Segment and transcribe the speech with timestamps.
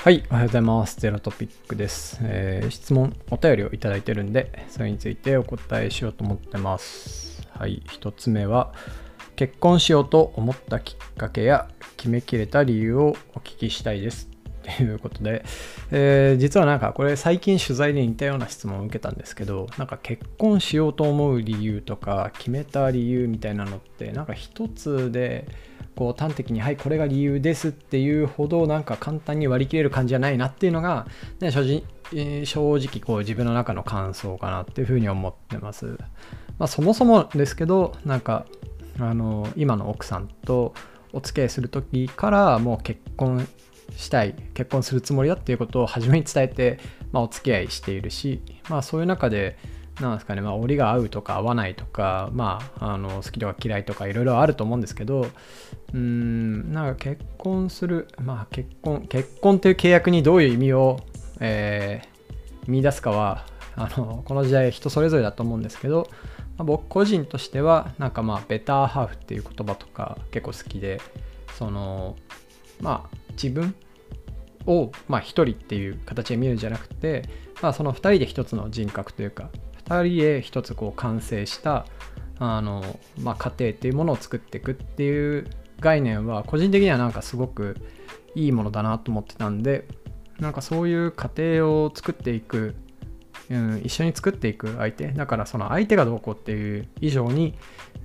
[0.00, 1.00] はい、おはようございます。
[1.00, 2.20] ゼロトピックです。
[2.22, 7.42] えー質問、お便りをいただいてるんで、それについてお答えしようと思ってます。
[7.50, 8.72] はい、一つ目は、
[9.34, 14.28] 結婚しようと思ったきっかけや決めきれた理由をお聞きしたいです。
[14.62, 15.44] ということで、
[15.90, 25.48] えー実はなんかこれ最近取材で似たような質問を受けたんですけど、なんか結婚しようと思う理由とか決めた理由みたいなのって、なんか一つで、
[25.98, 31.08] こう端的に「はいこれが理由です」っていうほどなんか簡単に割り切れる感じじゃないなっていうのが、
[31.40, 31.82] ね、正直
[32.14, 35.98] え正直こう自分の中の感想かなっていうふうに思ってます。
[36.56, 38.46] まあ、そもそもですけどなんか
[39.00, 40.72] あの今の奥さんと
[41.12, 43.48] お付き合いする時からもう結婚
[43.96, 46.78] したい結婚するつもりだっていうことを初めに伝えて、
[47.10, 49.58] まあ、お付き合いしているし、まあ、そういう中で
[50.00, 55.26] なんですかね、まあ、折が合うとか合わないとか、まあ、あの好きとか嫌いとかいろいろあると思うんですけど、
[55.92, 61.00] うん、なんか結婚する、まあ結婚、結婚という契約にどういう意味を、
[61.40, 62.18] えー
[62.68, 66.08] 見出すかは、あのこの時代人それぞれだと思うんですけど、
[66.58, 71.00] まあ僕個人としては、なんかまあ、ベターハーフっていう言葉とか結構好きで、
[71.58, 72.14] その、
[72.80, 73.74] まあ、自分
[74.66, 77.24] を、まあ、一人っていう形で見るんじゃなくて、
[77.62, 79.50] まあ、その二人で一つの人格というか
[79.88, 81.86] 二人で一つこう完成した
[82.38, 82.82] あの、
[83.20, 85.48] まあ、家庭っていうものを作っていくっていう
[85.80, 87.76] 概念は個人的にはなんかすごく
[88.34, 89.88] いいものだなと思ってたんで
[90.38, 92.76] なんかそういう家庭を作っていく、
[93.50, 97.54] うん、一緒に作っていく相手だからその相手がどうこうっていう以上に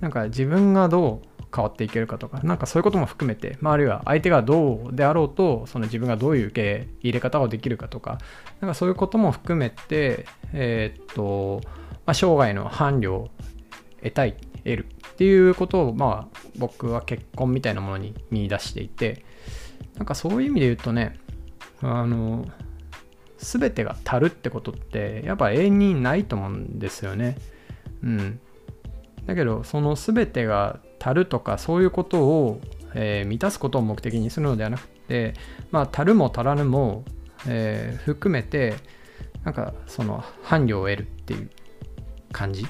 [0.00, 8.18] なんか自分がどう変わっていけるかとか、なんかそういうことも含めて、まあ、あるいは相手がどうであろうと、その自分がどういう受け入れ方をできるかとか、
[8.60, 11.60] なんかそういうことも含めて、えーっと、
[12.06, 13.30] まあ、生涯の伴侶を
[14.02, 19.24] 得たい、得るっていうことを、まあ、僕は結婚みたいなものに見出していて、
[19.96, 21.18] なんかそういう意味で言うとね、
[21.82, 22.46] あの、
[23.38, 27.36] 全てが足るってことって、やっぱ永遠にないと思うんですよね。
[28.02, 28.40] うん。
[29.26, 32.60] だけどその全てが足るとかそういうことを、
[32.94, 35.34] えー満たすことを目的にするのではなくて
[35.70, 37.04] まあ足るも足らぬも、
[37.46, 38.76] えー含めて
[39.44, 41.50] なんかその伴侶を得るっていう
[42.32, 42.66] 感じ、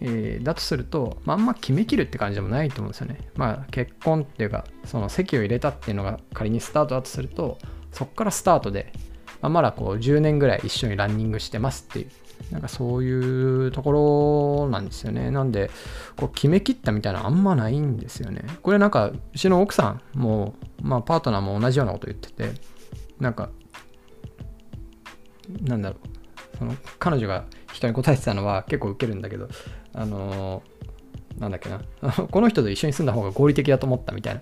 [0.00, 3.18] えーだとすると、まあ、あんま決めきるって感じでもないと思うんですよね。
[3.36, 7.58] まあ結婚っていうかその籍を入れたっていうのが仮にスタートだとすると
[7.92, 8.92] そこからスタートで、
[9.40, 12.10] まあ、まだこう10年ぐらい一緒にランニングしてますっていう
[12.50, 15.30] なんかそういうところなんですよね。
[15.30, 15.70] なんで、
[16.16, 18.42] こう決めきったみたいなあんまないんですよね。
[18.62, 22.52] これなんか、うちの奥さんも、まあパートナーも同じようなこと言ってて、
[23.18, 23.50] なんか、
[25.62, 25.96] なんだろ
[26.54, 29.48] う、その彼女が人に答えてたのは結構ウケるんだけど、
[29.94, 30.62] あの
[31.38, 31.80] なんだっけな、
[32.30, 34.40] この人と一緒に住んだ方が合理的だと思ったみたいな。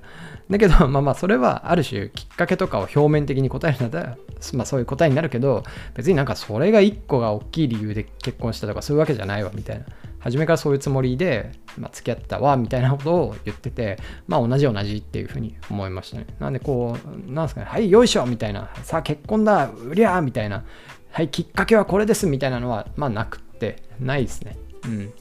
[0.51, 4.17] だけど、まあまあ、それはある種きっかけとかを表面的に答えるんだったら、
[4.55, 5.65] まあそういう答えになるけど、
[5.95, 9.85] 別になんかそれが一個が大きい理由で結婚したとかそういうわけじゃないわみたいな。
[10.19, 16.27] 初めからそういうつもりで、まあ、付き合ったわみたいなことを言ってて、まあ同じ同じっていうふうに思いましたね。
[16.39, 16.97] なんでこ
[17.29, 20.65] う、なんですかね、はい、よいしょみたいな、さあ結婚だ、うりゃーみたいな、
[21.11, 24.57] はい、きっかけはこれですみたいなのは、まあなくって、ないですね。
[24.87, 25.13] うん。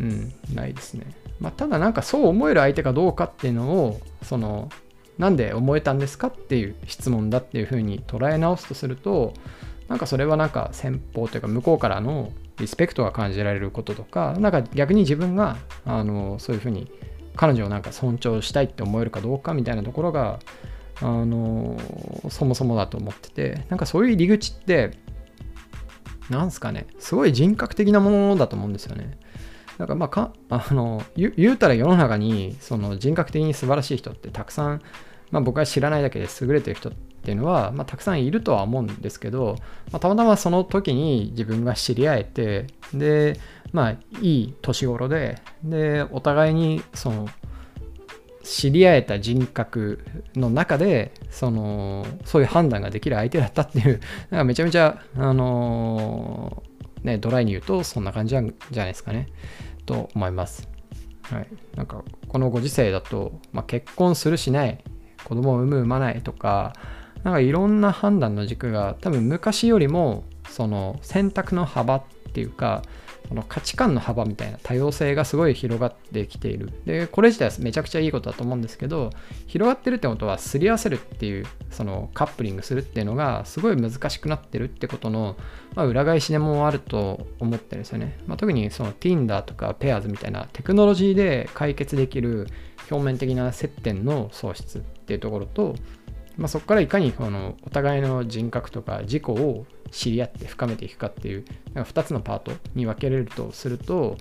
[0.00, 1.06] うん、ないですね。
[1.38, 4.68] まあ、ただなんかそう思える相手かどうかっていうのを、その、
[5.18, 9.34] なんで思えたんですかっていう質問だっていうふうに捉え直すとすると、
[9.88, 16.90] なんかそれはなんか先方というか向こうからのリスペクトが感じられることとか、なんか逆に自分が、あの、そういうふうに
[17.36, 20.38] 彼女をなんか尊重したいって思えるかどうかみたいなところが、
[21.00, 21.76] あの、
[22.30, 24.92] そもそもだと思ってて、なんかそういう入り口って、
[26.30, 29.18] なんすかね、すごい人格的なものだと思うんですよね。
[29.78, 34.82] なんかまあかあの言うたら世の中にその人格的に素晴らしい人ってたくさん、
[35.30, 39.56] まあ、僕が知らないだけで優れてる人っていうのは、まあ、たくさんいるとは思うんですけど、
[39.90, 43.40] まあ、たまたまその時に自分が知り合えてで
[43.72, 43.90] まあ
[44.20, 47.28] いい年頃ででお互いにその
[48.44, 50.04] 知り合えた人格
[50.36, 54.00] の中でそのそういう判断ができる相手だったっていう
[54.30, 56.62] なんかめちゃめちゃあの
[57.02, 59.28] ねドライに言うとそんな感じじゃないですかね。
[59.86, 60.68] と思います。
[61.22, 64.84] はい、なんかこのご時世だと、まあ、結婚するしない
[65.24, 66.74] 子供を産む産まないとか
[67.22, 72.02] なんかいろんな判断の軸が多分昔よりもその選択の幅っ
[72.34, 72.82] ていうか
[73.28, 76.70] その価値観の幅みたいな多様性がすごい広がってきている。
[76.84, 79.10] で、これ自体はめちゃくちゃいいことだと思うんですけど、
[79.46, 85.36] 広がってるってことはすり合わせるっていう、そのカップリングするっていうのがすごい難しくなってるってことの、
[85.74, 88.18] まあ、裏返しでもあると思ってるんですよね。
[88.26, 92.46] まあ、特にその Tinder とか Pairs みたいなテクノロジーで解決できる
[92.90, 95.74] 表面的な接点の喪失っていうところと、
[96.36, 104.16] まあ、そこからいかにこのお互いの人格とか自己を知り合って深めていくかっていうなんか2つのパートに分けれるとすると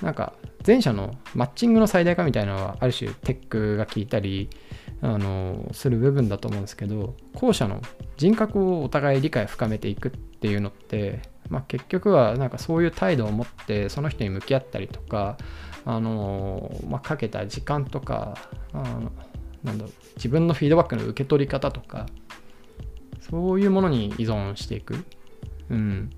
[0.00, 0.34] なんか
[0.64, 4.48] 前者のマッチングの最大化みたいなのはある種テックが効いたり
[5.02, 7.80] あのする部分だと思うんですけど後者の
[8.16, 15.38] 人格をお互い理解深めていくっていうのって、まあ、結局はなんかそういう態度を持ってその人に向き合ったりとか
[15.84, 18.36] あの、まあ、かけた時間とか
[18.72, 19.12] あの
[19.64, 22.06] なんだろう自分のフィードバックの受け取り方とか
[23.30, 25.04] そういうものに依存していく。
[25.70, 26.10] うん。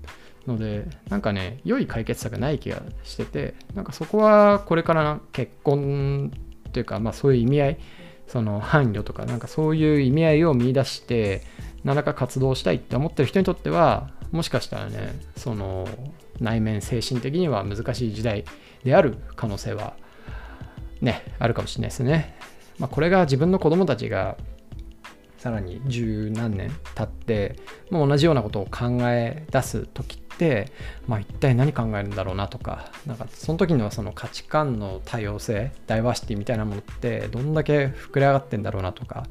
[0.47, 6.31] ので、なんかね、良い解決策がない気がしてて、なんかそこはこれから結婚
[6.69, 7.79] っていうか、まあそういう意味合い、
[8.27, 11.43] その伴侶とか、なんかそういう意味合いを見出して、
[11.83, 15.87] 何らか活動したいって思ってる人にとっては、もしかしたらね、その
[16.39, 18.45] 内面精神的には難しい時代
[18.83, 19.95] である可能性は
[21.01, 22.35] ね、あるかもしれないですね。
[22.77, 24.37] まあ、これが自分の子供たちが
[25.39, 27.55] さらに十何年経って
[27.89, 30.71] もう同じようなことを考え出す時って、
[31.07, 39.25] まあ、一体何考えるんだろうなとかなんかその時にはその価値観の多様性ダイバーシティみたいなものってどんだけ膨れ上がってんだろうなとか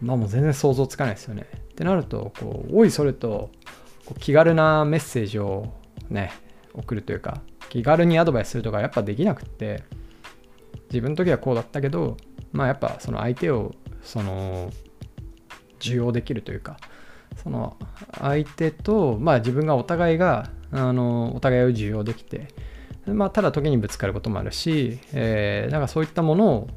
[0.00, 1.46] まあもう全然想像つかないですよね。
[1.52, 3.50] ってなるとこうおいそれと
[4.06, 5.74] こう気軽なメッセージを
[6.08, 6.32] ね
[6.72, 9.82] 送るというか気軽にアドバイスするとかやっぱできなくって
[10.88, 12.16] 自分の時はこうだったけど
[12.52, 14.70] まあやっぱその相手をその
[15.80, 16.76] 受容できるというか
[17.42, 17.76] その
[18.18, 22.48] 相手と、まあ、自分がお互いがあのお互いを受容できて、
[23.06, 26.68] まあ、ただ時にぶつかることもあるし、えー、なんかそういったものを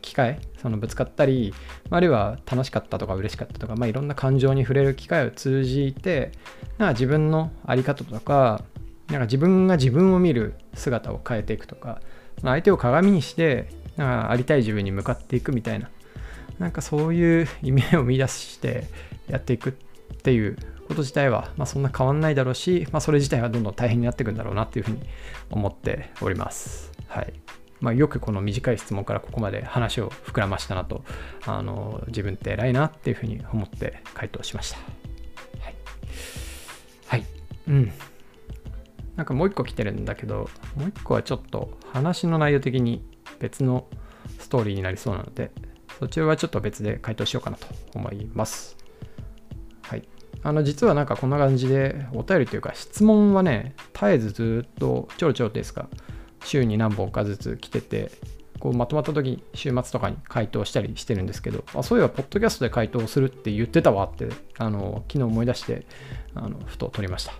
[0.00, 1.54] 機会そのぶつかったり
[1.90, 6.32] あるいは楽しかったとか嬉しかったとか、まあ、いろんな感情に触れる機会を通じて
[6.78, 8.62] なんか自分の在り方とか
[9.08, 12.00] なんか自分が自分を見る姿を変えていくとか
[12.42, 15.90] 相手を鏡にしてなんかありたい自分に向かっていくみたいな
[16.58, 18.84] なんかそういう意味を見出して
[19.28, 19.72] やっていくっ
[20.22, 20.56] ていう
[20.88, 25.00] こと自体は、まあ、そんな変わんないだろうし、まあ、それ自体はどんどん大変になっていくんだろうなっていうふうに
[25.50, 26.92] 思っております。
[27.08, 27.32] はい
[27.80, 31.04] まあ、よくこの短い質問からここまで話を膨らましたなと
[31.44, 34.78] あの自分って偉いなっていうふうに思って回答しました。
[34.78, 35.74] はい。
[37.08, 37.26] はい。
[37.68, 37.92] うん。
[39.16, 43.04] なんかもう一個来てるんだけど、もう一個はちょっと話の内容的に
[43.38, 43.86] 別の
[44.38, 45.52] ストーリーになりそうなので、
[45.98, 48.76] そちらはちょっと別で回答しようかなと思います。
[49.82, 50.02] はい。
[50.42, 55.88] あの、実はなんかこんな感じで、お便りというか質問はね、絶えずずっとちょろちょろですか、
[56.44, 58.10] 週に何本かずつ来てて、
[58.60, 65.86] こうまとまった時に週末とかに回答したりしてるんですけど、あそういえば、ポッドキャストで回答するって言ってたわって、あの昨日思い出して、
[66.34, 67.32] あのふと撮りました。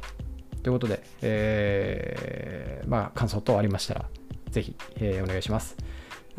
[0.62, 4.08] ということで、えー、まあ、感想等ありましたら、
[4.50, 5.76] ぜひ、えー、お願いします。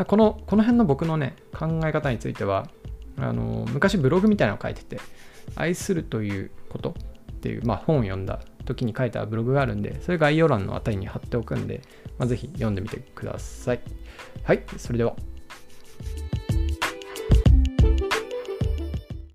[0.03, 2.67] このこの辺の僕のね考え方については
[3.17, 4.99] あの昔ブログみたいなのを書いてて
[5.55, 6.95] 愛するということ
[7.31, 11.81] っていう、まあ、本を読んだ時に書いたブログがあるんでそれ概要欄のあたりに貼っておくんで、
[12.17, 13.79] まあ、ぜひ読んでみてください。
[14.43, 15.15] はいそれでは。